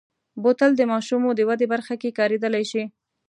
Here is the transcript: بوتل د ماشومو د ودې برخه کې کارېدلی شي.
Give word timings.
بوتل 0.41 0.71
د 0.77 0.81
ماشومو 0.91 1.29
د 1.35 1.39
ودې 1.49 1.65
برخه 1.73 1.95
کې 2.01 2.15
کارېدلی 2.19 2.63
شي. 2.71 2.83